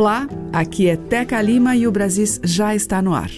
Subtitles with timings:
[0.00, 3.32] Olá, aqui é Teca Lima e o Brasis já está no ar.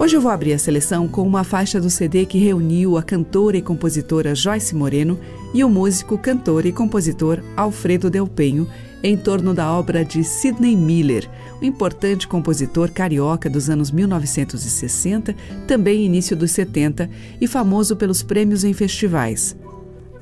[0.00, 3.58] Hoje eu vou abrir a seleção com uma faixa do CD que reuniu a cantora
[3.58, 5.20] e compositora Joyce Moreno
[5.52, 8.66] e o músico, cantor e compositor Alfredo Del Penho
[9.04, 11.28] em torno da obra de Sidney Miller,
[11.60, 15.36] o importante compositor carioca dos anos 1960,
[15.68, 19.54] também início dos 70 e famoso pelos prêmios em festivais.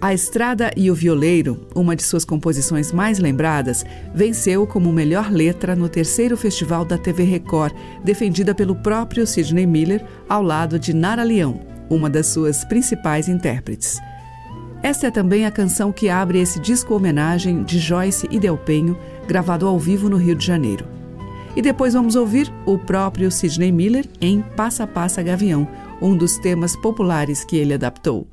[0.00, 5.76] A Estrada e o Violeiro, uma de suas composições mais lembradas, venceu como melhor letra
[5.76, 11.22] no terceiro festival da TV Record, defendida pelo próprio Sidney Miller, ao lado de Nara
[11.22, 14.00] Leão, uma das suas principais intérpretes.
[14.82, 18.98] Esta é também a canção que abre esse disco homenagem de Joyce e Del Penho,
[19.28, 20.84] gravado ao vivo no Rio de Janeiro.
[21.54, 25.68] E depois vamos ouvir o próprio Sidney Miller em Passa Passa Gavião,
[26.00, 28.26] um dos temas populares que ele adaptou.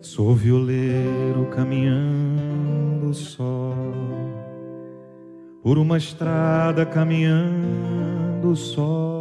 [0.00, 3.74] Sou violeiro caminhando só
[5.62, 7.99] por uma estrada caminhando
[8.56, 9.20] só.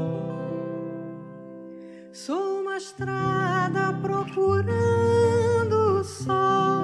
[2.12, 6.84] Sou uma estrada procurando só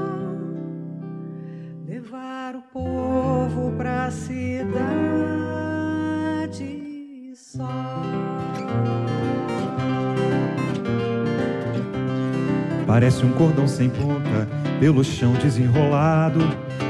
[1.88, 4.76] levar o povo pra cidade
[7.36, 8.04] só.
[12.86, 14.48] Parece um cordão sem ponta,
[14.80, 16.40] pelo chão desenrolado,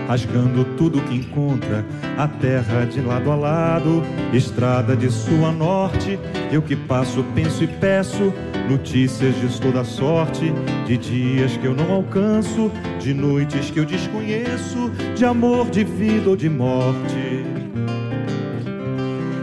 [0.08, 1.86] rasgando tudo que encontra,
[2.18, 6.20] a terra de lado a lado, estrada de sul a norte.
[6.52, 8.34] Eu que passo, penso e peço
[8.70, 10.54] notícias de toda sorte,
[10.86, 16.30] de dias que eu não alcanço, de noites que eu desconheço, de amor, de vida
[16.30, 17.46] ou de morte.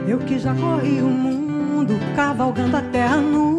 [0.07, 3.52] Eu que já corri o mundo, cavalgando a terra nua,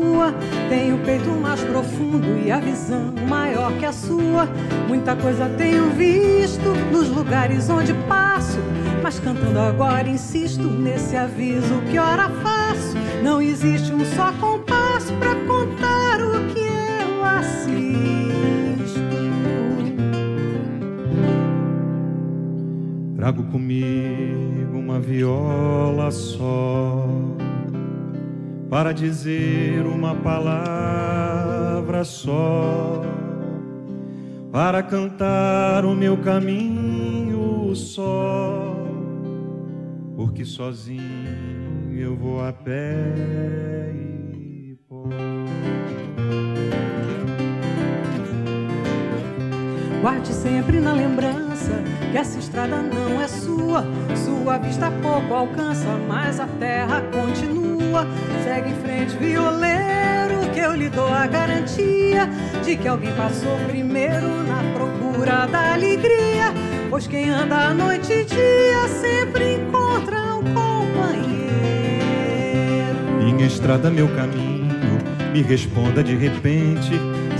[0.69, 4.47] tenho o peito mais profundo e a visão maior que a sua.
[4.87, 8.59] Muita coisa tenho visto nos lugares onde passo,
[9.01, 12.95] mas cantando agora insisto nesse aviso que ora faço.
[13.23, 17.73] Não existe um só compasso para contar o que eu assisto.
[23.15, 27.07] Trago comigo uma viola só
[28.73, 33.03] para dizer uma palavra só,
[34.51, 38.75] para cantar o meu caminho só,
[40.15, 43.13] porque sozinho eu vou a pé
[43.93, 44.75] e
[50.03, 51.81] Guarde sempre na lembrança
[52.11, 53.85] que essa estrada não é sua.
[54.25, 58.05] Sua vista pouco alcança, mas a terra continua.
[58.43, 62.27] Segue em frente, violeiro, que eu lhe dou a garantia
[62.65, 66.53] de que alguém passou primeiro na procura da alegria.
[66.89, 71.63] Pois quem anda à noite e dia sempre encontra um companheiro.
[73.23, 74.99] Minha estrada, meu caminho,
[75.31, 76.91] me responda de repente.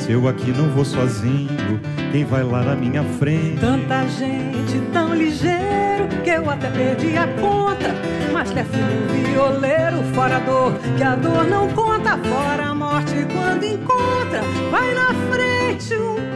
[0.04, 1.80] Se eu aqui não vou sozinho,
[2.12, 3.62] quem vai lá na minha frente?
[3.62, 7.96] Tanta gente tão ligeiro que eu até perdi a conta.
[8.34, 12.76] Mas que é filho violeiro, fora a dor, que a dor não conta, fora a
[12.76, 14.42] morte quando encontra.
[14.70, 16.33] Vai na frente um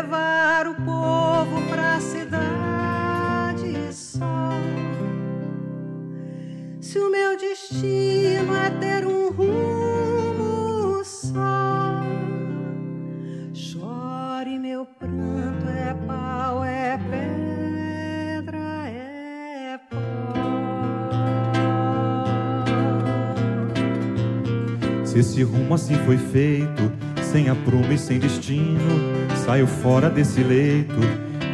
[0.00, 2.32] levar o povo pra cidade
[3.92, 4.50] só.
[6.80, 12.00] Se o meu destino é ter um rumo só,
[13.52, 18.58] chore meu pranto é pau, é pedra,
[18.88, 19.98] é pó.
[25.04, 26.90] Se esse rumo assim foi feito,
[27.30, 29.00] sem aprumo e sem destino,
[29.44, 31.00] saio fora desse leito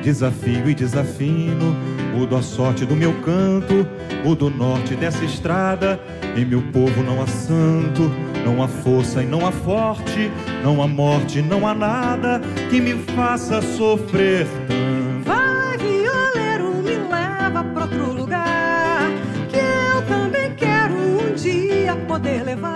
[0.07, 1.75] desafio e desafino.
[2.15, 3.87] Mudo a sorte do meu canto,
[4.25, 6.01] mudo o norte dessa estrada.
[6.37, 8.11] Em meu povo não há santo,
[8.45, 10.31] não há força e não há forte,
[10.63, 12.41] não há morte, não há nada
[12.71, 15.25] que me faça sofrer tanto.
[15.25, 19.11] Vai, violeiro, me leva pra outro lugar,
[19.49, 22.76] que eu também quero um dia poder levar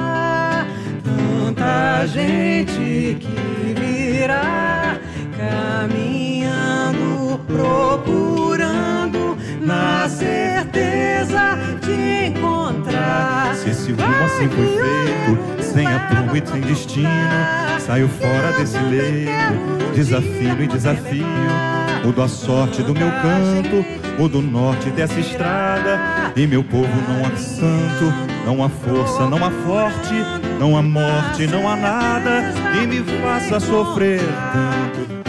[1.71, 4.99] tanta gente que virá
[5.87, 13.55] caminhando, procurando na certeza de encontrar.
[13.55, 17.09] Se esse rumo assim foi feito, sem aprumo e sem destino,
[17.79, 21.27] saio fora desse leito, desafio e desafio.
[22.05, 23.85] Mudo a sorte do meu canto,
[24.19, 26.01] o norte dessa estrada.
[26.35, 30.15] E meu povo não há santo, não há força, não há forte,
[30.59, 34.21] não há morte, não há nada que me faça sofrer
[34.53, 35.21] tanto.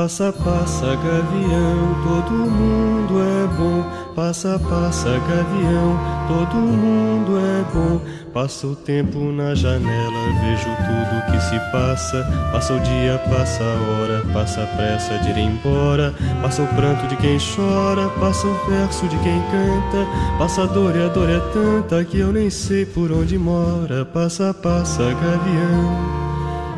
[0.00, 3.84] Passa, passa, gavião, todo mundo é bom.
[4.14, 8.00] Passa, passa, gavião, todo mundo é bom.
[8.32, 12.26] Passa o tempo na janela, vejo tudo que se passa.
[12.50, 16.14] Passa o dia, passa a hora, passa a pressa de ir embora.
[16.40, 20.38] Passa o pranto de quem chora, passa o verso de quem canta.
[20.38, 24.06] Passa a dor e a dor é tanta que eu nem sei por onde mora.
[24.06, 26.29] Passa, passa, gavião.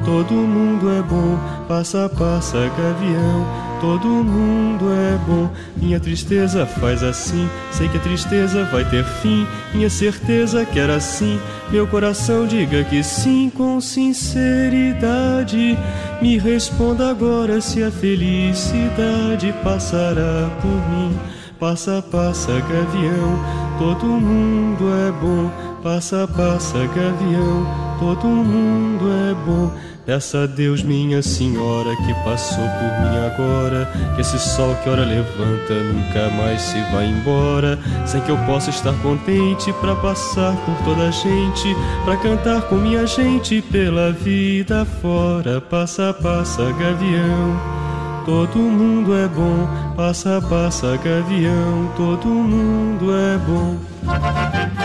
[0.04, 1.38] Todo mundo é bom,
[1.68, 3.46] passa, passa, gavião.
[3.80, 5.48] Todo mundo é bom.
[5.76, 9.46] Minha tristeza faz assim, sei que a tristeza vai ter fim.
[9.74, 11.40] Minha certeza que era assim.
[11.70, 15.76] Meu coração diga que sim, com sinceridade.
[16.20, 21.18] Me responda agora se a felicidade passará por mim.
[21.58, 23.38] Passa, passa, gavião.
[23.78, 25.50] Todo mundo é bom.
[25.82, 27.66] Passa, passa, gavião.
[27.98, 29.70] Todo mundo é bom.
[30.04, 33.88] Peça a Deus, minha senhora, que passou por mim agora.
[34.16, 37.78] Que esse sol que ora levanta nunca mais se vai embora.
[38.04, 41.76] Sem que eu possa estar contente pra passar por toda a gente.
[42.04, 45.60] Pra cantar com minha gente pela vida fora.
[45.60, 47.82] Passa, passa, gavião.
[48.26, 51.92] Todo mundo é bom, passa, passa, gavião.
[51.96, 54.81] Todo mundo é bom.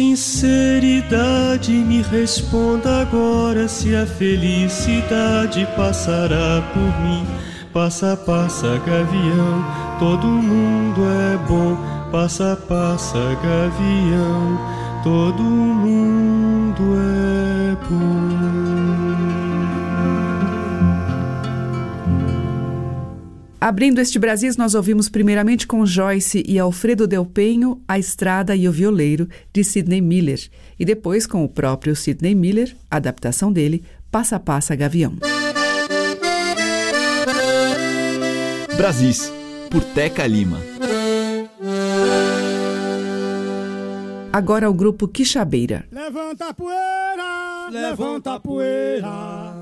[0.00, 7.26] Sinceridade me responda agora se a felicidade passará por mim.
[7.70, 9.64] Passa, passa, gavião,
[9.98, 11.76] todo mundo é bom.
[12.10, 14.58] Passa, passa, gavião,
[15.04, 18.69] todo mundo é bom.
[23.60, 28.66] Abrindo este Brasil, nós ouvimos primeiramente com Joyce e Alfredo Del Penho, A Estrada e
[28.66, 30.40] o Violeiro, de Sidney Miller,
[30.78, 35.18] e depois com o próprio Sidney Miller, a adaptação dele, Passa Passa Gavião.
[38.78, 39.30] Brasis,
[39.70, 40.58] por Teca Lima.
[44.32, 45.84] Agora o grupo Quixabeira.
[45.92, 49.59] Levanta a poeira, levanta a poeira.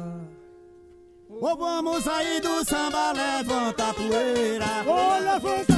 [1.41, 4.67] Ou vamos sair do samba, levanta a poeira.
[4.87, 5.78] Oh, levanta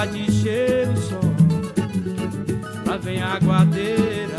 [0.00, 1.20] água de cheiro só.
[2.86, 4.38] Lá vem a aguadeira,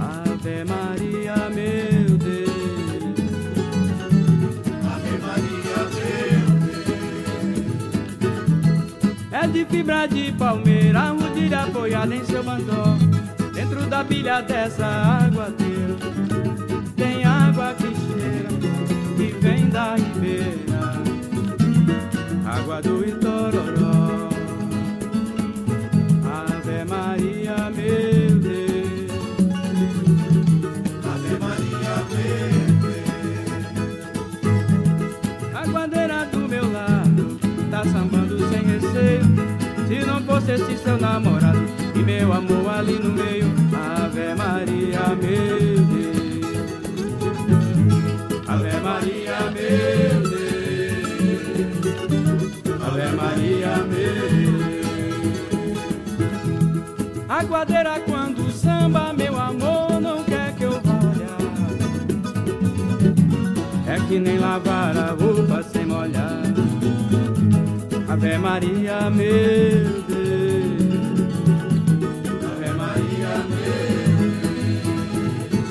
[0.00, 2.50] Ave Maria, meu Deus.
[4.92, 6.10] Ave Maria, meu
[8.10, 8.32] Deus.
[9.30, 12.96] É de fibra de palmeira, mudilha apoiada em seu bandó.
[13.54, 15.96] Dentro da pilha dessa aguadeira,
[16.96, 20.58] tem água que vem da ribeira,
[22.44, 23.19] água do
[39.90, 41.58] Se não fosse esse seu namorado
[41.96, 46.20] e meu amor ali no meio, Ave Maria, meu Deus.
[48.46, 51.10] Ave Maria, meu Deus.
[52.86, 54.94] Ave Maria, meu Deus.
[57.28, 61.36] Aguadeira quando samba, meu amor, não quer que eu valha.
[63.88, 65.29] É que nem lavar a.
[68.22, 70.20] Ave Maria, meu Deus.
[72.44, 73.72] Ave Maria, meu
[75.48, 75.70] Deus.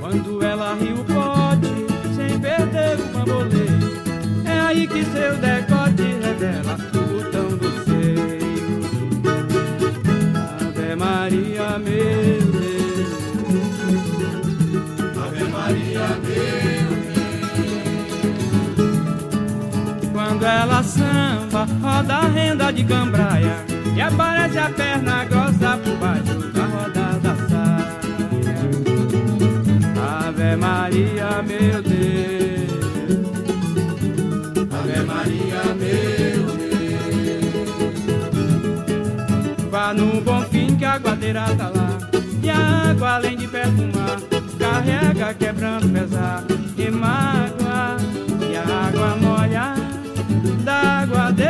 [0.00, 0.96] Quando ela riu,
[4.44, 5.59] é aí que seu decote
[21.82, 27.36] roda a renda de cambraia e aparece a perna grossa por baixo da roda da
[27.48, 28.00] saia.
[30.26, 32.10] Ave Maria, meu Deus.
[35.06, 36.80] Maria, meu Deus.
[39.70, 41.98] Vá no bom fim que a guadeira tá lá.
[42.42, 44.18] E a água, além de perfumar,
[44.58, 46.44] carrega quebrando pesar
[46.76, 47.96] e mágoa.
[48.50, 49.74] E a água molha
[50.64, 51.49] da guadeira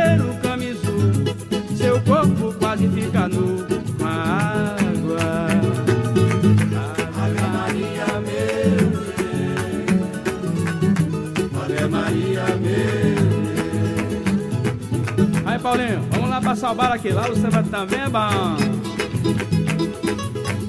[16.51, 17.09] Lá pra salvar aqui.
[17.11, 18.57] Lá o samba também é bom.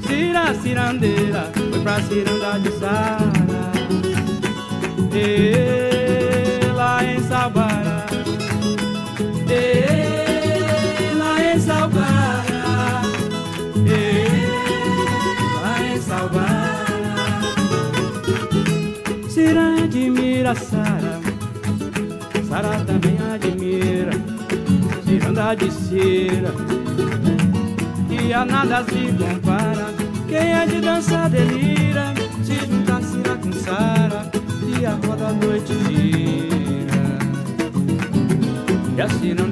[0.07, 3.73] Cira, cirandeira, foi pra ciranda de Sara.
[5.13, 8.07] E lá em Salbara.
[9.51, 13.03] E lá em Salbara.
[13.85, 14.27] E
[15.63, 16.87] lá em Salbara.
[19.29, 21.02] Cira admira Sara.
[25.33, 26.55] Ciranda de cera.
[28.11, 29.87] E a nada se compara.
[30.29, 32.13] Quem é de dança delira.
[32.45, 34.31] Se juntar Cira com Sara.
[34.79, 37.03] E a roda a noite gira.
[38.97, 39.52] E a ciranda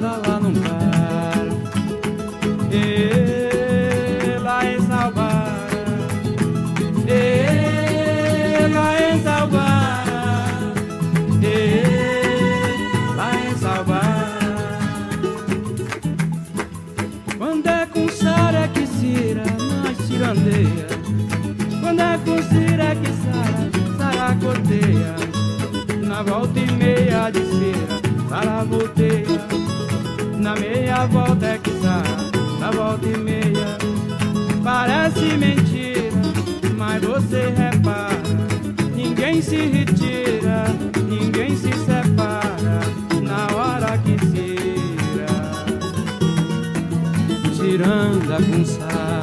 [27.31, 29.45] de Cira, Sara volteia
[30.37, 32.17] Na meia volta é que Sara,
[32.59, 33.77] na volta e meia.
[34.63, 36.21] Parece mentira,
[36.77, 38.21] mas você repara.
[38.95, 40.65] Ninguém se retira,
[41.07, 42.81] ninguém se separa
[43.21, 45.27] Na hora que Cira.
[47.55, 49.21] Ciranda com Sara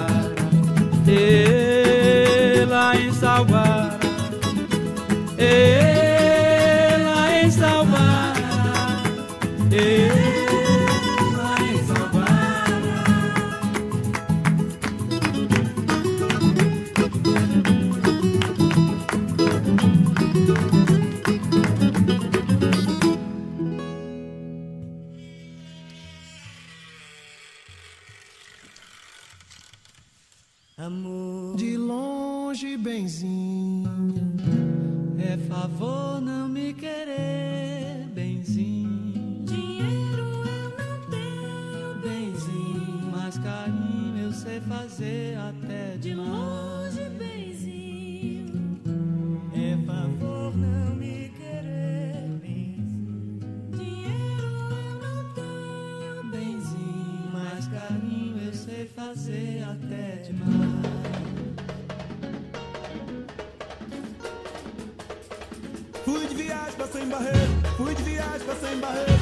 [67.08, 69.18] Barreiro, fui de viagem pra sem barreiro.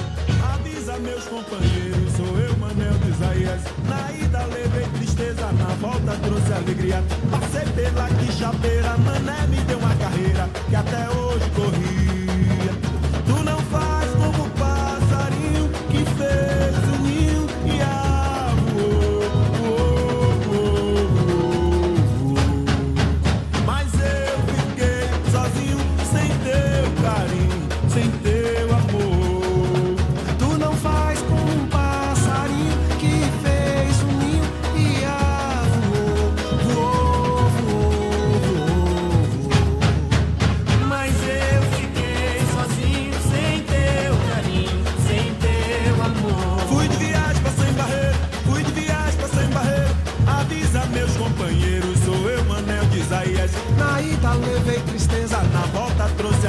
[0.55, 3.63] Avisa meus companheiros, sou eu, Manel de Isaías.
[3.89, 7.03] Na ida levei tristeza, na volta trouxe alegria.
[7.31, 12.06] Passei pela quixabeira, Mané me deu uma carreira que até hoje corri.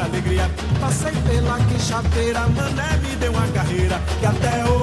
[0.04, 0.50] alegria.
[0.80, 4.77] Passei pela queixadeira, mané me deu uma carreira que até hoje.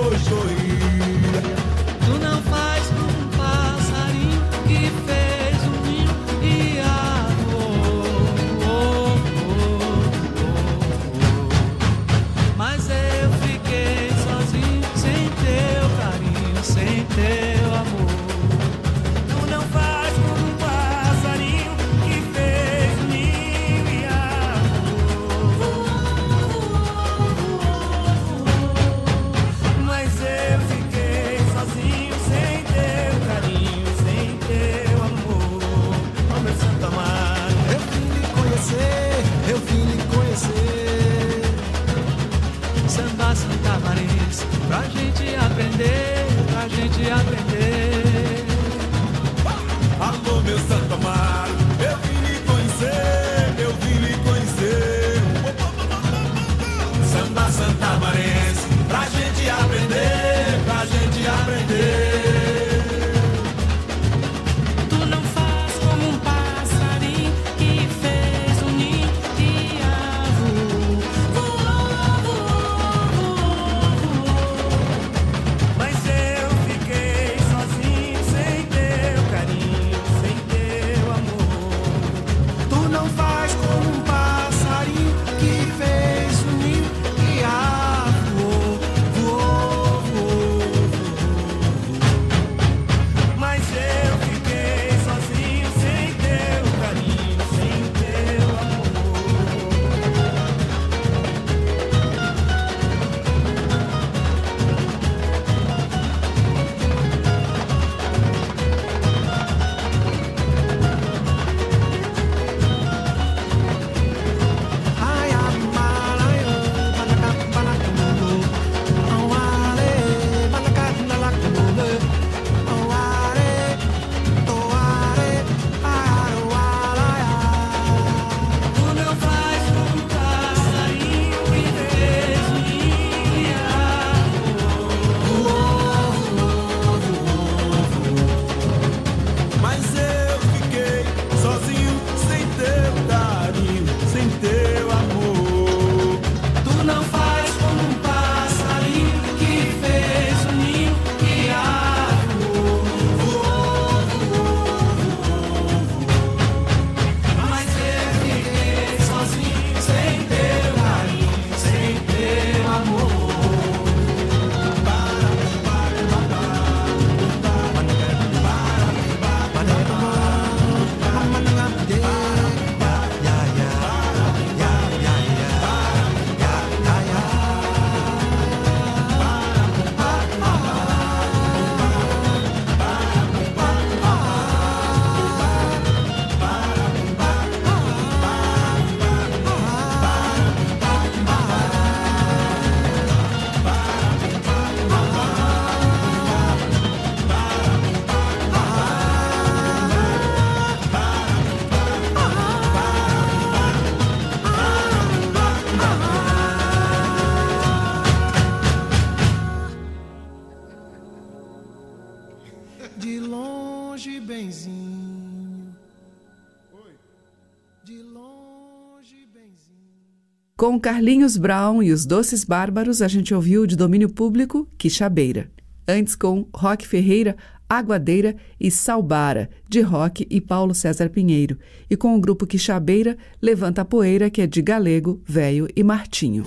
[220.64, 225.50] Com Carlinhos Brown e os Doces Bárbaros, a gente ouviu de domínio público Quixabeira.
[225.86, 227.36] Antes, com Roque Ferreira,
[227.68, 231.58] Aguadeira e Salbara, de Roque e Paulo César Pinheiro.
[231.90, 236.44] E com o grupo Quixabeira, Levanta a Poeira, que é de Galego, Velho e Martinho.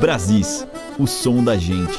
[0.00, 0.64] Brasis,
[0.96, 1.98] o som da gente.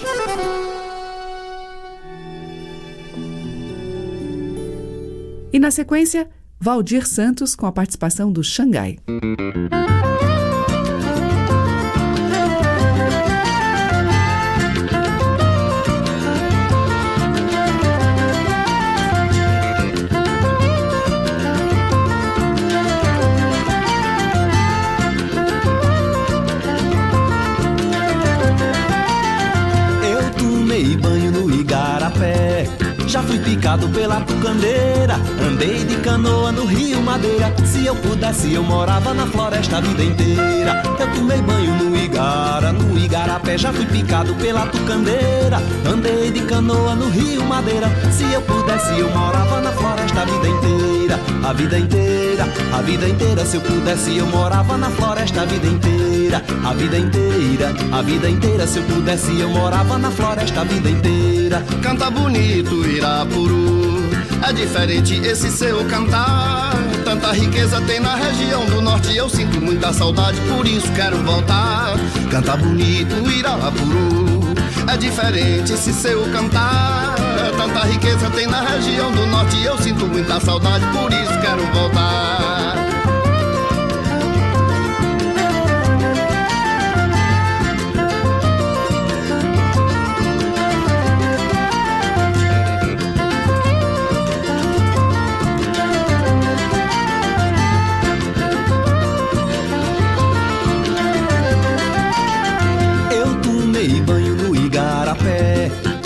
[5.52, 8.98] E na sequência, Valdir Santos com a participação do Xangai.
[33.46, 37.54] Picado pela tucandeira, andei de canoa no Rio Madeira.
[37.64, 40.82] Se eu pudesse, eu morava na floresta a vida inteira.
[41.00, 43.56] Eu tomei banho no Igara, no Igarapé.
[43.56, 47.88] Já fui picado pela tucandeira, andei de canoa no Rio Madeira.
[48.12, 53.08] Se eu pudesse, eu morava na floresta a vida inteira, a vida inteira, a vida
[53.08, 53.46] inteira.
[53.46, 58.28] Se eu pudesse, eu morava na floresta a vida inteira, a vida inteira, a vida
[58.28, 58.66] inteira.
[58.66, 61.64] Se eu pudesse, eu morava na floresta a vida inteira.
[61.84, 63.24] Canta bonito, irá
[64.48, 66.74] É diferente esse seu cantar.
[67.04, 69.16] Tanta riqueza tem na região do norte.
[69.16, 71.96] Eu sinto muita saudade, por isso quero voltar.
[72.30, 74.54] Canta bonito, Irapuru.
[74.88, 77.16] É diferente esse seu cantar.
[77.58, 79.64] Tanta riqueza tem na região do norte.
[79.64, 82.95] Eu sinto muita saudade, por isso quero voltar.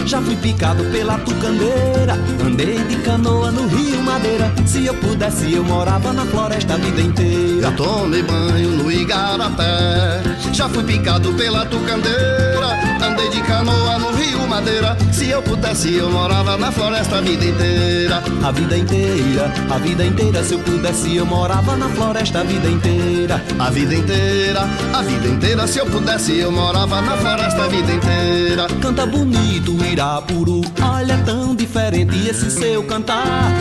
[0.10, 4.52] Já fui picado pela tucandeira, andei de canoa no Rio Madeira.
[4.66, 7.70] Se eu pudesse, eu morava na floresta a vida inteira.
[7.70, 14.48] Já tomei banho no Igarapé, já fui picado pela tucandeira, andei de canoa no Rio
[14.48, 14.98] Madeira.
[15.14, 18.24] Se eu pudesse, eu morava na floresta a vida inteira.
[18.44, 20.44] A vida inteira, a vida inteira.
[20.44, 23.44] Se eu pudesse, eu morava na floresta a vida inteira.
[23.60, 25.68] A vida inteira, a vida inteira.
[25.68, 28.68] Se eu pudesse, eu morava na floresta a vida inteira.
[28.82, 30.62] Canta bonito, ira Irapuru.
[30.82, 33.52] Olha, tão diferente esse seu cantar.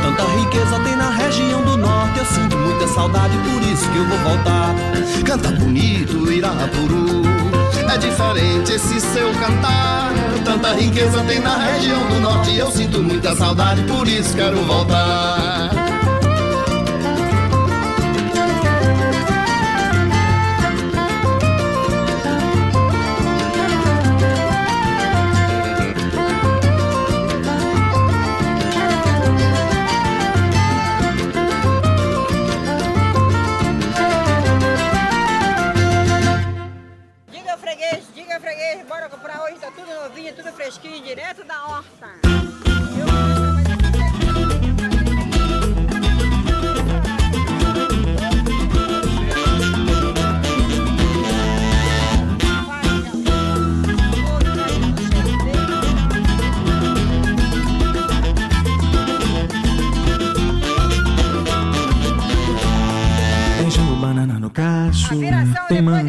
[0.00, 2.20] Tanta riqueza tem na região do norte.
[2.20, 4.76] Eu sinto muita saudade, por isso que eu vou voltar.
[5.26, 7.22] Canta bonito, Irapuru.
[7.92, 10.12] É diferente esse seu cantar.
[10.44, 12.56] Tanta riqueza tem na região do norte.
[12.56, 15.97] Eu sinto muita saudade, por isso quero voltar.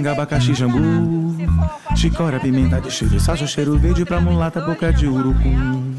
[0.09, 1.35] Abacaxi, jambu
[1.95, 5.95] Chicora, pimenta de cheiro, salsa, cheiro verde pra mulata, boca de urucum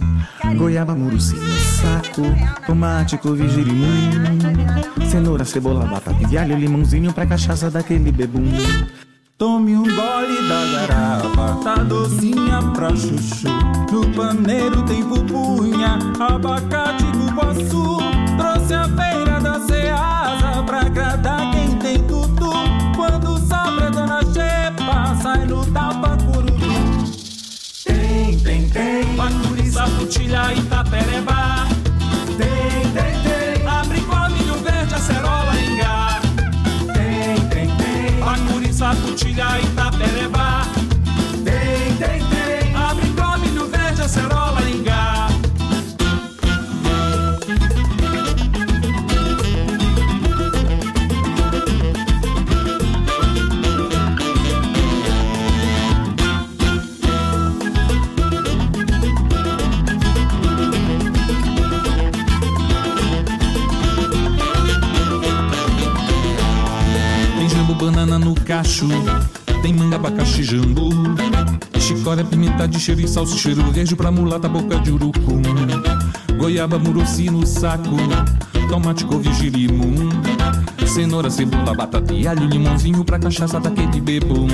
[0.56, 2.22] Goiaba, muruci, saco
[2.66, 3.86] Tomate, couve, girimum
[5.10, 8.50] Cenoura, cebola, batata e alho Limãozinho pra cachaça daquele bebum
[9.40, 13.48] Tome um gole da garrafa, tá docinha pra chuchu.
[13.90, 17.96] No paneiro tem pupunha, abacate, cupuaçu.
[18.36, 21.59] Trouxe a feira da Ceasa pra agradar quem
[25.70, 27.12] no tapa curutu.
[27.84, 29.16] Tem, tem, tem.
[29.16, 31.66] Bacuri, saputilha, Itapereba.
[32.36, 33.66] Tem, tem, tem.
[33.66, 36.20] Abricó, milho verde, acerola, ingá.
[36.92, 38.20] Tem, tem, tem.
[38.20, 40.62] Bacuri, saputilha, Itapereba.
[41.44, 42.74] Tem, tem, tem.
[42.74, 44.59] Abricó, milho verde, acerola,
[69.62, 70.90] Tem manga, abacaxi, jambu.
[71.78, 75.40] Chicória, pimenta de cheiro e salsicheiro Rejo pra mulata, boca de urucum
[76.38, 77.96] Goiaba, muruci no saco.
[78.68, 80.10] Tomate, couve, girimum.
[80.86, 84.46] Cenoura, cebola, batata e alho Limãozinho pra cachaça daquele bebum.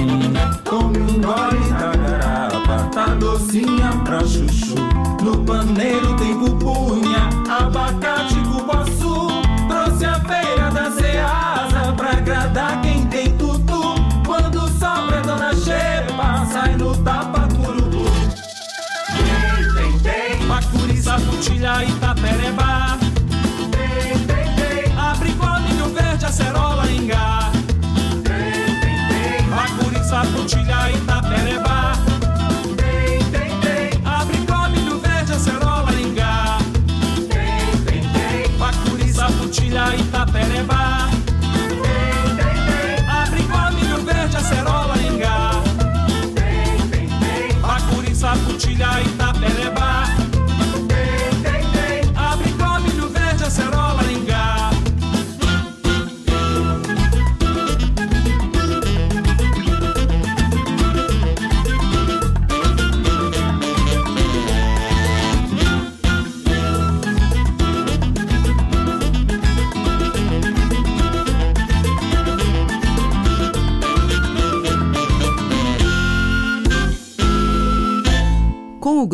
[0.65, 4.77] Come um gole da garapa Tá docinha pra chuchu.
[5.23, 8.36] No paneiro tem pupunha Abacate,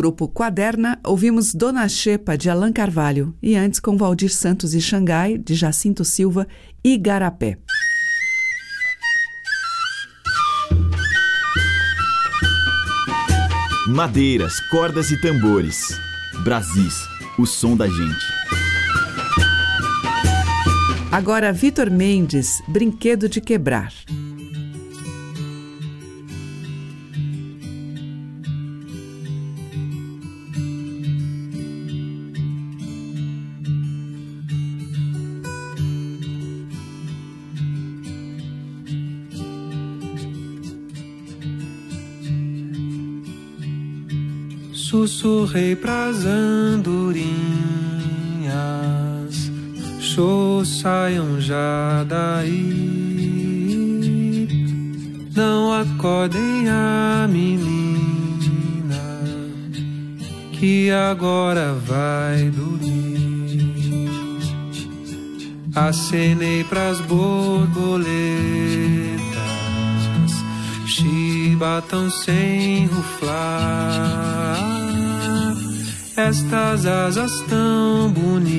[0.03, 5.37] grupo Quaderna, ouvimos Dona Xepa, de Allan Carvalho, e antes com Valdir Santos e Xangai,
[5.37, 6.45] de Jacinto Silva
[6.83, 7.57] e Garapé.
[13.87, 15.97] Madeiras, cordas e tambores.
[16.43, 16.95] Brasis,
[17.39, 18.25] o som da gente.
[21.13, 23.93] Agora Vitor Mendes, Brinquedo de Quebrar.
[44.93, 47.25] Sussurrei pras andorinhas,
[49.99, 52.61] show saiam já daí.
[55.35, 57.73] Não acordem a menina
[60.51, 64.11] que agora vai dormir.
[65.73, 68.05] Acenei pras borboletas,
[70.85, 74.72] chibatam sem ruflar.
[76.15, 78.53] Estas asas tão bonitas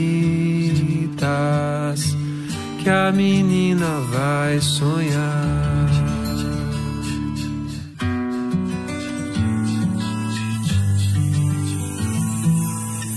[2.83, 5.89] que a menina vai sonhar.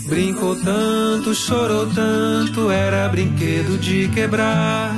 [0.08, 4.96] Brincou tanto, chorou tanto, era brinquedo de quebrar.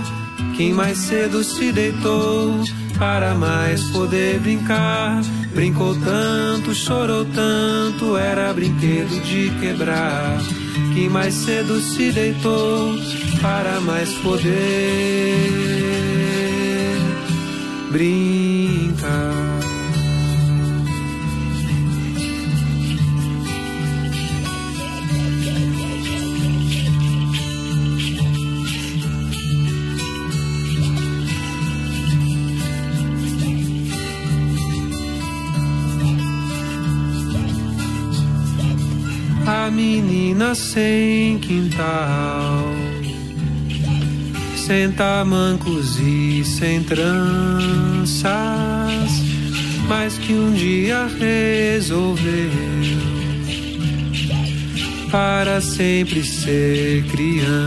[0.57, 2.61] Quem mais cedo se deitou
[2.97, 5.21] para mais poder brincar.
[5.53, 10.39] Brincou tanto, chorou tanto, era brinquedo de quebrar.
[10.93, 12.95] Quem mais cedo se deitou
[13.41, 14.49] para mais poder
[17.91, 19.38] brincar.
[39.71, 42.73] Menina sem quintal,
[44.55, 48.23] sem tamancos e sem tranças,
[49.87, 52.49] mas que um dia resolveu
[55.11, 57.59] para sempre ser criança.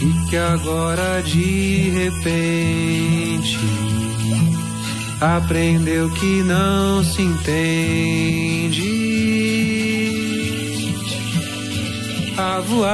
[0.00, 3.58] E que agora de repente
[5.20, 9.05] aprendeu que não se entende
[12.38, 12.90] a voar.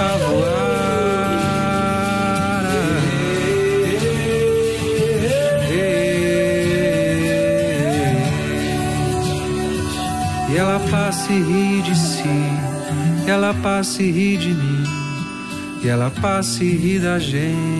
[0.00, 0.60] A voar.
[10.48, 12.24] E ela passa e ri de si,
[13.26, 14.84] ela passa e ri de mim,
[15.82, 17.79] e ela passa e ri da gente.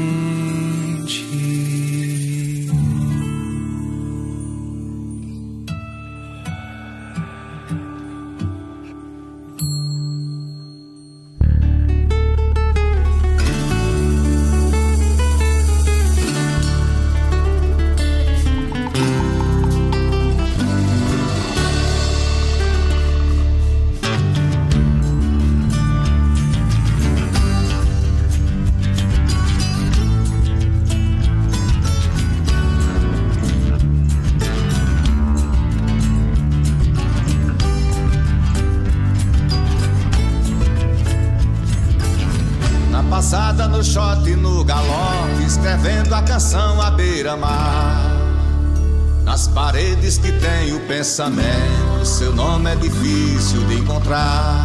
[51.10, 54.64] Pensamento, seu nome é difícil de encontrar.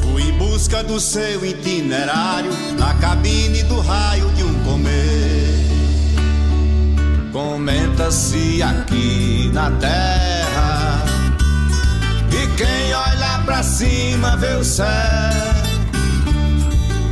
[0.00, 5.66] Fui em busca do seu itinerário, na cabine do raio de um comer.
[7.30, 11.04] Comenta-se aqui na terra,
[12.32, 14.86] e quem olha pra cima vê o céu.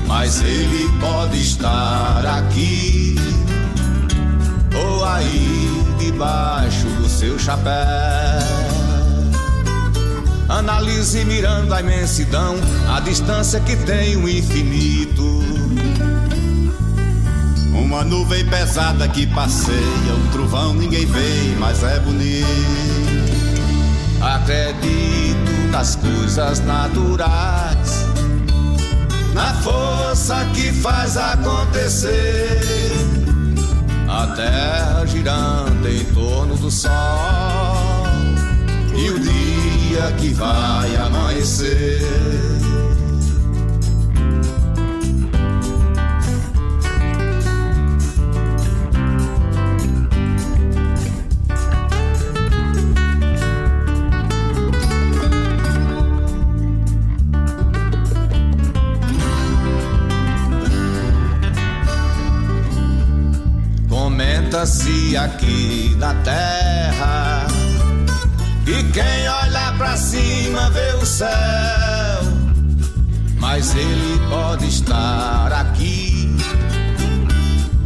[0.07, 3.15] Mas ele pode estar aqui
[4.79, 7.75] ou aí debaixo do seu chapéu.
[10.49, 12.57] Analise mirando a imensidão,
[12.95, 15.43] a distância que tem o infinito.
[17.75, 22.47] Uma nuvem pesada que passeia, um trovão ninguém vê, mas é bonito.
[24.21, 28.07] Acredito nas coisas naturais,
[29.35, 33.08] na força que faz acontecer
[34.19, 36.91] a terra girando em torno do sol
[38.93, 42.28] e o dia que vai amanhecer.
[64.19, 67.47] Comenta-se aqui na terra
[68.67, 71.29] e quem olha pra cima vê o céu.
[73.39, 76.37] Mas ele pode estar aqui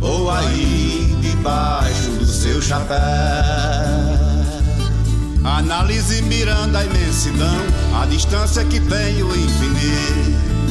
[0.01, 2.97] ou aí debaixo do seu chapéu.
[5.45, 7.61] Analise mirando a imensidão,
[8.01, 10.62] a distância que tem o infinito.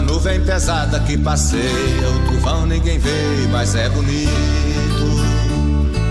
[0.00, 4.30] Uma nuvem pesada que passeia, o trovão ninguém vê, mas é bonito.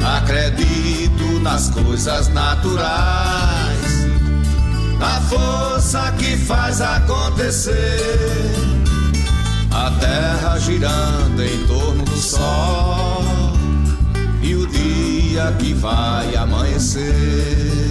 [0.06, 2.88] Acredito nas coisas naturais,
[5.00, 7.74] na força que faz acontecer.
[9.72, 13.24] A terra girando em torno do sol
[14.44, 17.89] e o dia que vai amanhecer.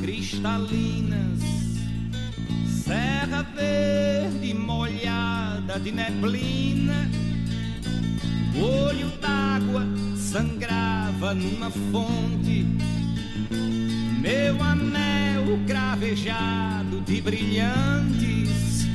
[0.00, 1.40] Cristalinas,
[2.84, 7.10] serra verde molhada de neblina,
[8.54, 9.86] o olho d'água
[10.16, 12.66] sangrava numa fonte.
[14.20, 18.86] Meu anel cravejado de brilhantes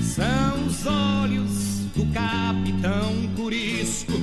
[0.00, 4.20] são os olhos do capitão Curisco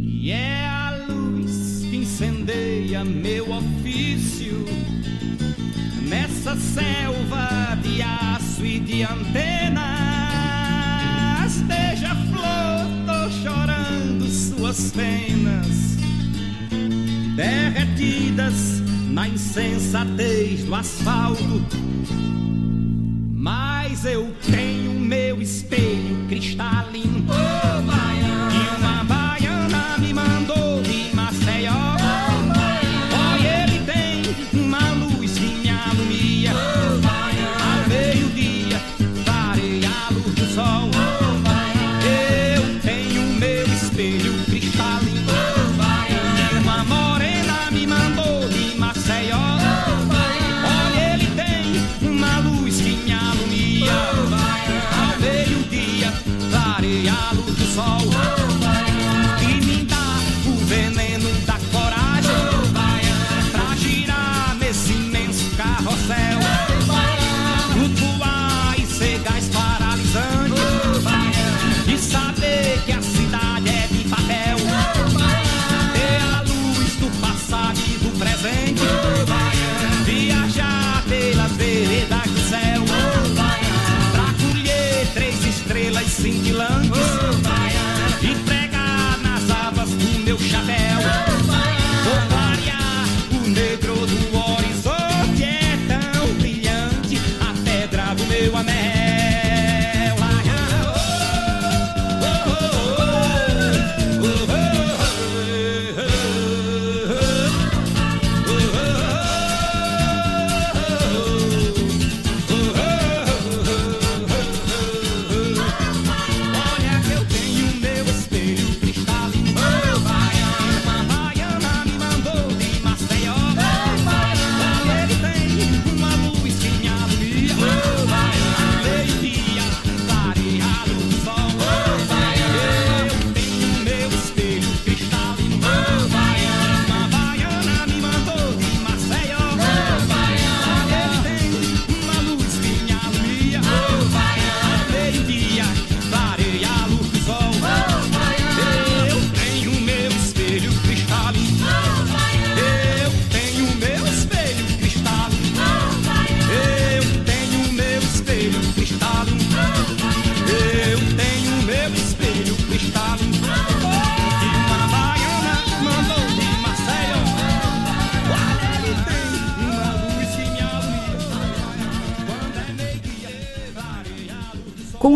[0.00, 0.83] e é a luz
[2.44, 4.66] incendeia meu ofício
[6.02, 9.82] nessa selva de aço e de antenas.
[11.66, 15.96] Beija-flor, tô chorando suas penas
[17.34, 21.64] derretidas na insensatez do asfalto.
[23.32, 27.24] Mas eu tenho meu espelho cristalino.
[28.13, 28.13] E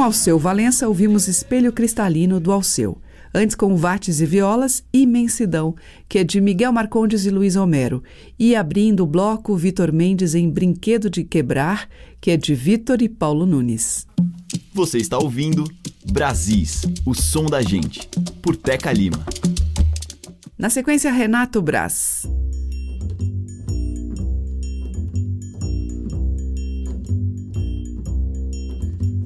[0.08, 2.96] Alceu Valença, ouvimos Espelho Cristalino do Alceu.
[3.34, 5.76] Antes, com Vates e Violas, Imensidão,
[6.08, 8.02] que é de Miguel Marcondes e Luiz Homero.
[8.38, 11.90] E abrindo o bloco, Vitor Mendes em Brinquedo de Quebrar,
[12.22, 14.06] que é de Vitor e Paulo Nunes.
[14.72, 15.70] Você está ouvindo
[16.10, 18.08] Brasis, o som da gente,
[18.40, 19.26] por Teca Lima.
[20.56, 22.26] Na sequência, Renato Braz.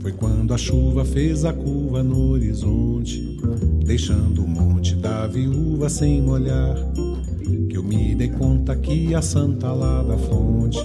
[0.03, 3.39] Foi quando a chuva fez a curva no horizonte,
[3.87, 6.75] deixando o monte da viúva sem molhar.
[7.71, 10.81] Que eu me dei conta que a santa lá da fonte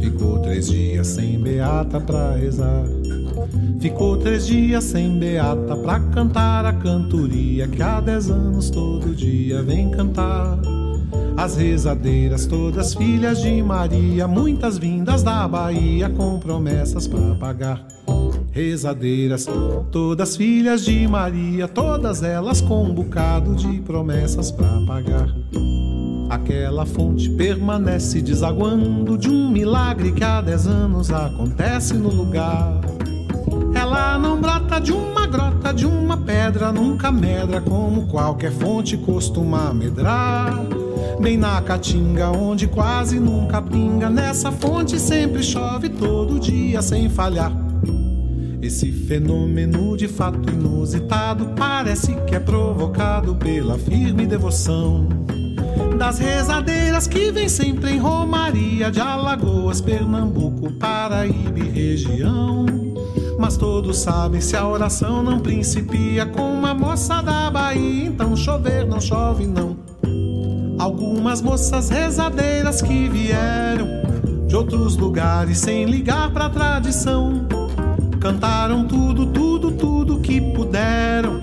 [0.00, 2.84] ficou três dias sem beata pra rezar.
[3.78, 9.62] Ficou três dias sem beata pra cantar a cantoria que há dez anos todo dia
[9.62, 10.58] vem cantar.
[11.36, 17.86] As rezadeiras, todas filhas de Maria, muitas vindas da Bahia com promessas pra pagar.
[18.52, 19.46] Rezadeiras,
[19.92, 25.28] todas filhas de Maria, todas elas com um bocado de promessas pra pagar.
[26.28, 32.80] Aquela fonte permanece desaguando de um milagre que há dez anos acontece no lugar.
[33.72, 39.72] Ela não brota de uma grota, de uma pedra, nunca medra como qualquer fonte costuma
[39.72, 40.58] medrar.
[41.20, 47.69] Bem na caatinga, onde quase nunca pinga, nessa fonte sempre chove todo dia sem falhar.
[48.62, 55.08] Esse fenômeno de fato inusitado parece que é provocado pela firme devoção
[56.00, 62.64] das rezadeiras que vem sempre em Romaria de Alagoas, Pernambuco, Paraíba e região.
[63.38, 68.86] Mas todos sabem se a oração não principia com uma moça da Bahia, então chover
[68.86, 69.76] não chove não.
[70.78, 73.86] Algumas moças rezadeiras que vieram
[74.46, 77.59] de outros lugares sem ligar pra tradição.
[78.20, 81.42] Cantaram tudo, tudo, tudo que puderam.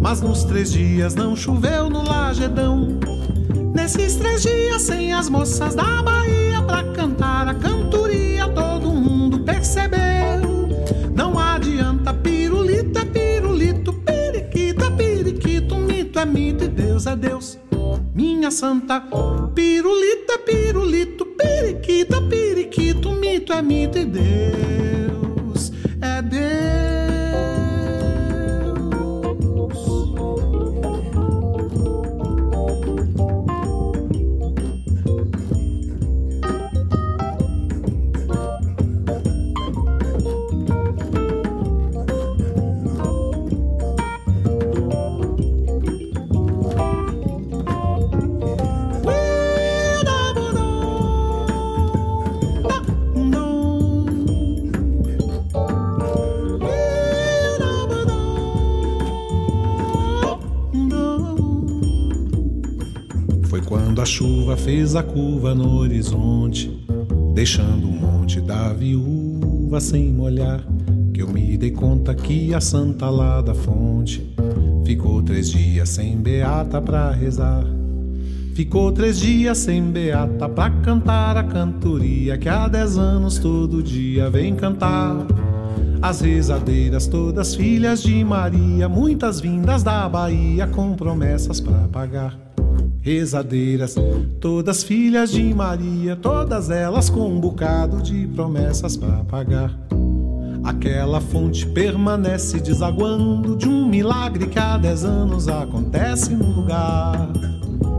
[0.00, 2.98] Mas nos três dias não choveu no Lagedão.
[3.72, 10.68] Nesses três dias sem as moças da Bahia pra cantar a cantoria, todo mundo percebeu.
[11.14, 17.56] Não adianta pirulito, é pirulito, periquito, é periquito, mito é mito e Deus é Deus.
[18.12, 19.00] Minha santa,
[19.54, 24.86] pirulito é pirulito, periquito é periquito, mito é mito e Deus
[64.46, 66.70] chuva fez a curva no horizonte,
[67.34, 70.64] deixando o monte da viúva sem molhar,
[71.12, 74.24] que eu me dei conta que a santa lá da fonte
[74.84, 77.64] ficou três dias sem beata pra rezar.
[78.54, 84.30] Ficou três dias sem beata pra cantar a cantoria que há dez anos todo dia
[84.30, 85.26] vem cantar.
[86.00, 92.45] As rezadeiras, todas filhas de Maria, muitas vindas da Bahia com promessas para pagar.
[93.06, 93.94] Rezadeiras,
[94.40, 99.70] todas filhas de Maria, todas elas com um bocado de promessas para pagar.
[100.64, 107.28] Aquela fonte permanece desaguando de um milagre que há dez anos acontece no lugar.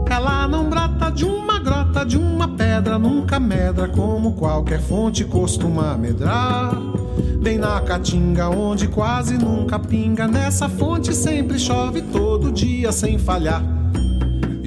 [0.10, 5.98] Ela não brota de uma grota, de uma pedra, nunca medra como qualquer fonte costuma
[5.98, 6.76] medrar.
[7.42, 13.77] Bem na caatinga, onde quase nunca pinga, nessa fonte sempre chove todo dia sem falhar.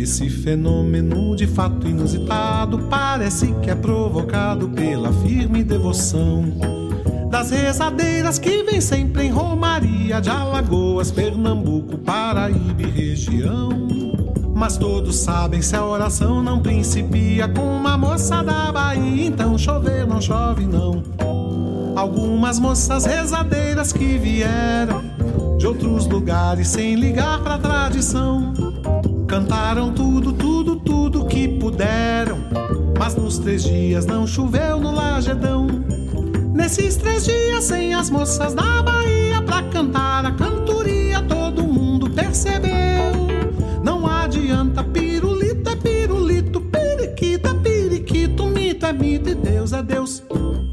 [0.00, 6.42] Esse fenômeno de fato inusitado parece que é provocado pela firme devoção
[7.30, 13.68] das rezadeiras que vem sempre em Romaria de Alagoas, Pernambuco, Paraíba e região.
[14.54, 20.06] Mas todos sabem se a oração não principia com uma moça da Bahia, então chover
[20.06, 21.02] não chove não.
[21.94, 25.02] Algumas moças rezadeiras que vieram
[25.58, 28.79] de outros lugares sem ligar pra tradição.
[29.30, 32.38] Cantaram tudo, tudo, tudo que puderam.
[32.98, 35.68] Mas nos três dias não choveu no Lagedão.
[36.52, 43.28] Nesses três dias, sem as moças da Bahia pra cantar a cantoria, todo mundo percebeu.
[43.84, 50.24] Não adianta pirulito, é pirulito, periquita, periquito, mito é mito e Deus é Deus.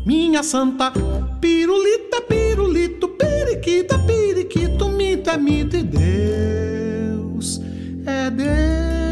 [0.04, 0.92] Minha santa,
[1.40, 6.08] pirulita, pirulito, periquita, periquito, mito é mito e Deus
[8.28, 9.07] é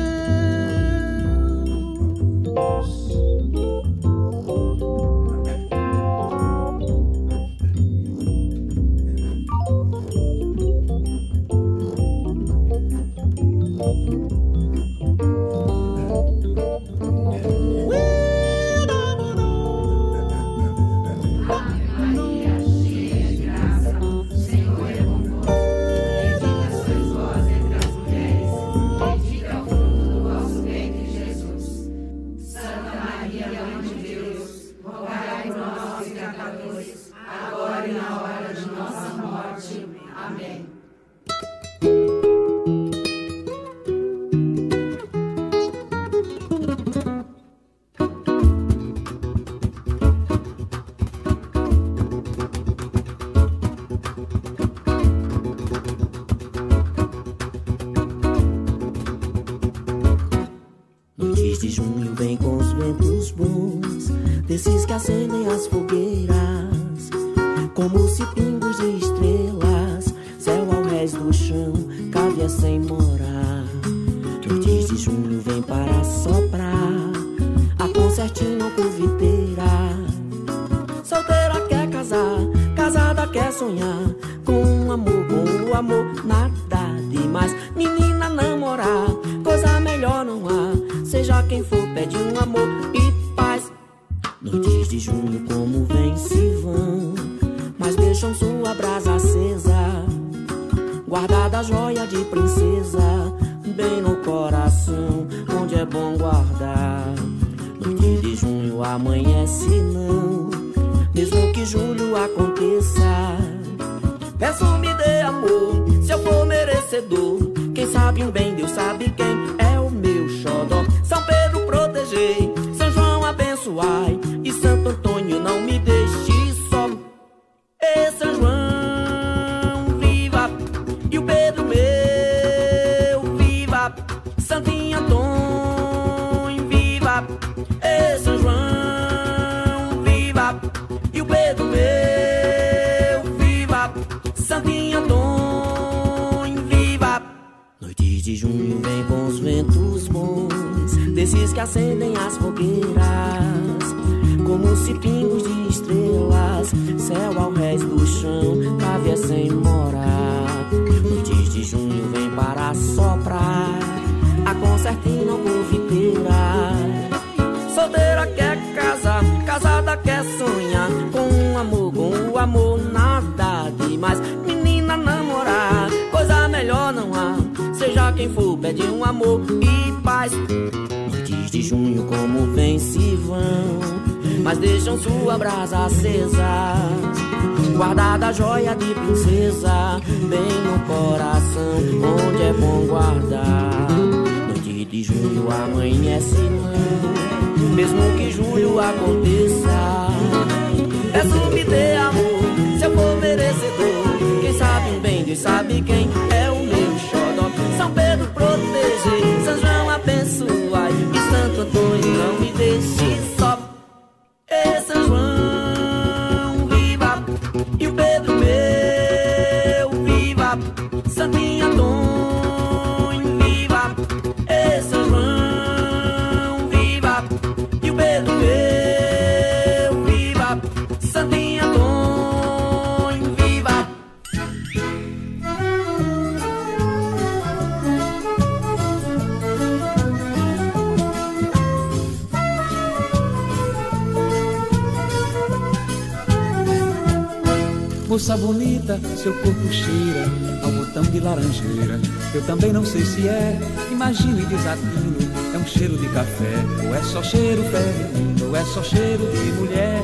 [248.25, 250.25] Moça bonita, seu corpo cheira
[250.63, 251.99] ao botão de laranjeira.
[252.33, 253.55] Eu também não sei se é,
[253.91, 255.15] imagino e desatino.
[255.53, 256.55] É um cheiro de café,
[256.87, 260.01] ou é só cheiro feminino, ou é só cheiro de mulher.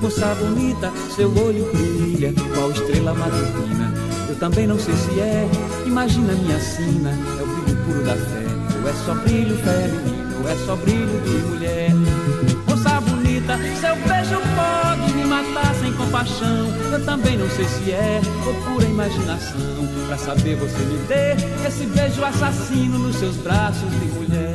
[0.00, 3.92] Moça bonita, seu olho brilha, qual estrela matutina.
[4.28, 5.48] Eu também não sei se é,
[5.84, 8.46] imagina minha sina, é o brilho puro da fé.
[8.80, 11.90] Ou é só brilho feminino, ou é só brilho de mulher.
[12.68, 14.39] Moça bonita, seu beijo
[16.00, 16.66] compaixão.
[16.92, 19.60] Eu também não sei se é ou pura imaginação.
[20.06, 21.32] Pra saber você me dê
[21.66, 24.49] esse beijo assassino nos seus braços de mulher.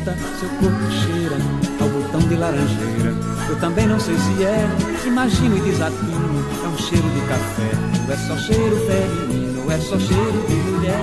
[0.00, 1.36] Bonita, seu corpo cheira
[1.80, 3.14] ao botão de laranjeira.
[3.48, 4.66] Eu também não sei se é,
[5.06, 6.44] imagino e desatino.
[6.64, 7.70] É um cheiro de café,
[8.06, 10.98] ou é só cheiro feminino, ou é só cheiro de mulher.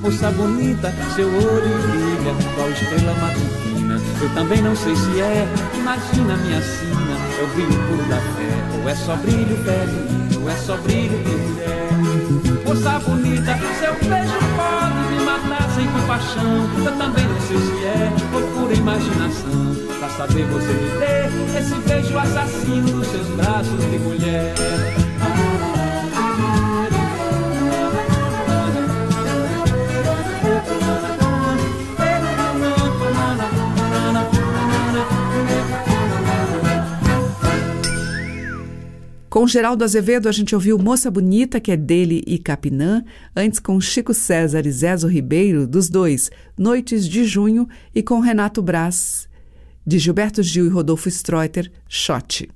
[0.00, 4.00] Moça bonita, seu olho brilha, qual estrela matutina.
[4.20, 7.14] Eu também não sei se é, imagina minha sina.
[7.38, 11.18] É o brilho puro da fé, ou é só brilho feminino, ou é só brilho
[11.18, 11.74] de mulher.
[12.64, 14.43] Moça bonita, seu beijo
[16.14, 16.68] compaixão.
[16.84, 19.74] Eu também não sei se é ou pura imaginação.
[19.98, 24.54] Pra saber você me dê esse beijo assassino nos seus braços de mulher.
[39.34, 43.02] Com Geraldo Azevedo, a gente ouviu Moça Bonita, que é dele e Capinã,
[43.34, 48.62] antes com Chico César e Zezo Ribeiro, dos dois, Noites de Junho, e com Renato
[48.62, 49.28] Braz,
[49.84, 52.48] de Gilberto Gil e Rodolfo Streuter, Shot.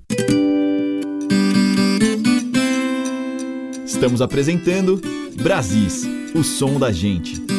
[3.84, 5.02] Estamos apresentando
[5.42, 7.57] Brasis, o som da gente.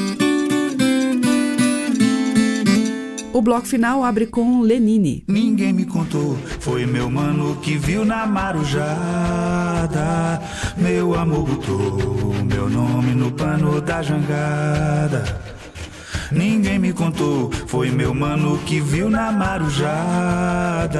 [3.31, 5.23] O bloco final abre com Lenine.
[5.27, 8.89] Ninguém me contou, foi meu mano que viu na marujada.
[10.75, 15.23] Meu amor botou meu nome no pano da jangada.
[16.31, 20.99] Ninguém me contou, foi meu mano que viu na marujada.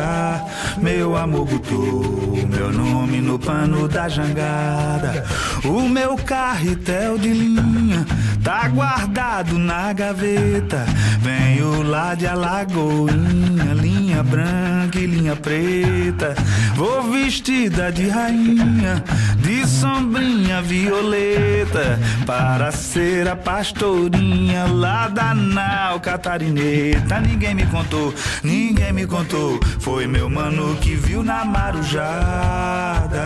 [0.77, 5.25] Meu amor botou meu nome no pano da jangada.
[5.63, 8.05] O meu carretel de linha
[8.43, 10.85] tá guardado na gaveta.
[11.19, 16.35] Venho lá de Alagoinha, linha branca e linha preta.
[16.75, 19.03] Vou vestida de rainha,
[19.37, 27.19] de sombrinha violeta, para ser a pastorinha lá da nau catarineta.
[27.19, 28.13] Ninguém me contou,
[28.43, 29.59] ninguém me contou.
[29.79, 33.19] Foi meu mano que viu na marujada.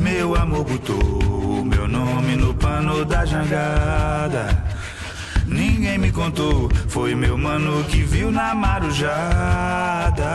[0.00, 1.41] Meu amor botou
[2.82, 4.64] meu nome no pano da jangada.
[5.46, 10.26] Ninguém me contou, foi meu mano que viu na marujada.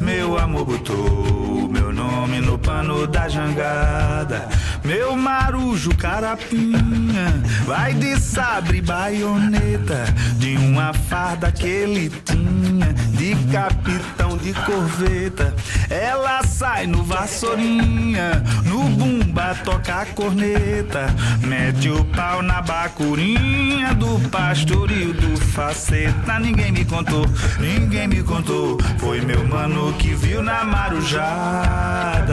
[0.00, 4.48] Meu amor botou meu nome no pano da jangada.
[4.84, 10.04] Meu marujo carapinha vai de sabre baioneta
[10.38, 15.54] de uma farda que ele tinha de capitão de corveta.
[15.90, 21.14] Ela sai no vassourinha, no bumba toca a corneta,
[21.46, 26.38] mete o pau na bacurinha do pastoril do faceta.
[26.38, 27.26] Ninguém me contou,
[27.58, 32.30] ninguém me contou, foi meu mano que viu na marujada.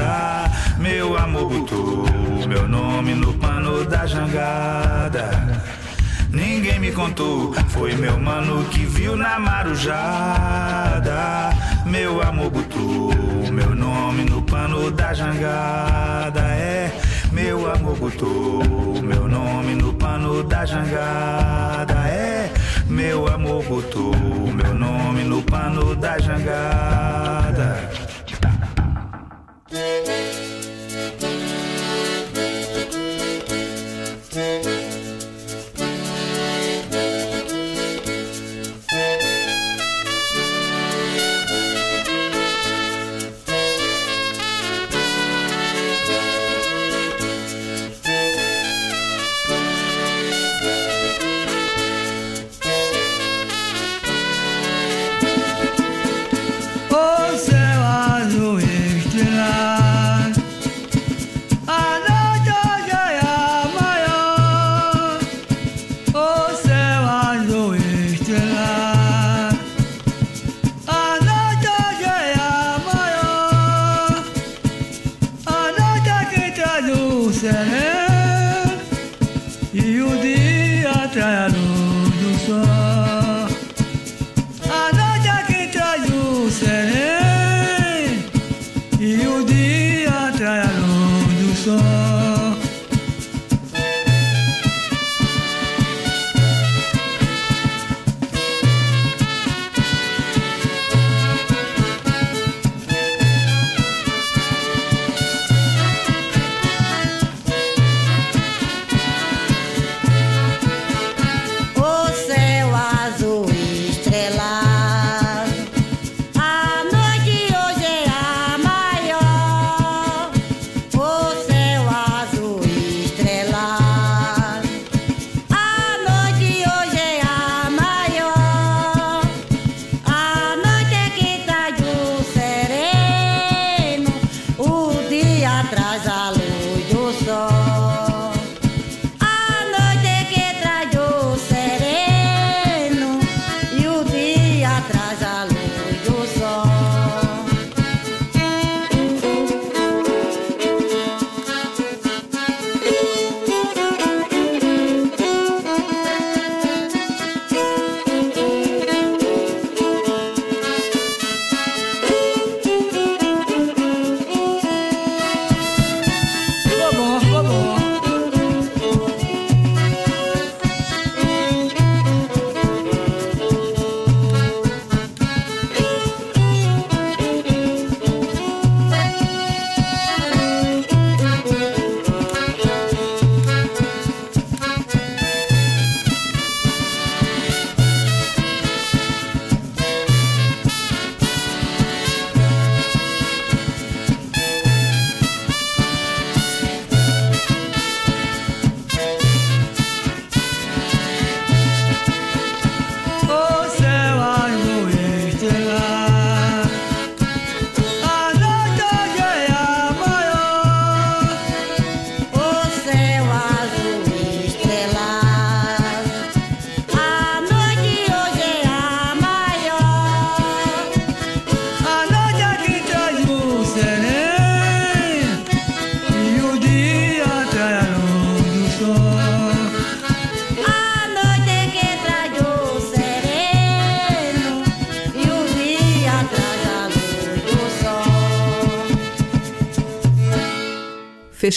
[0.89, 2.05] Meu amor botou
[2.47, 5.61] meu nome no pano da jangada.
[6.31, 11.13] Ninguém me contou, foi meu mano que viu na marujada.
[11.85, 13.13] Meu amor botou
[13.51, 16.39] meu nome no pano da jangada.
[16.39, 16.89] É,
[17.33, 18.63] meu amor botou
[19.03, 21.95] meu nome no pano da jangada.
[22.07, 22.49] É,
[22.87, 28.06] meu amor botou meu nome no pano da jangada.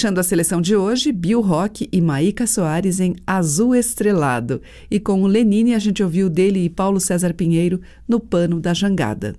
[0.00, 4.62] Fechando a seleção de hoje, Bill Rock e Maíca Soares em Azul Estrelado.
[4.90, 8.72] E com o Lenine a gente ouviu dele e Paulo César Pinheiro no Pano da
[8.72, 9.36] Jangada.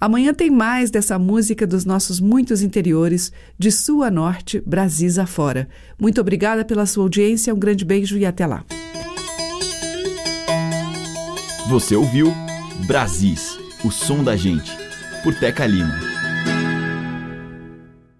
[0.00, 5.68] Amanhã tem mais dessa música dos nossos muitos interiores, de sul a norte, Brasis afora.
[5.98, 8.64] Muito obrigada pela sua audiência, um grande beijo e até lá.
[11.68, 12.32] Você ouviu
[12.86, 14.70] Brasis, o som da gente,
[15.24, 16.11] por Teca Lima.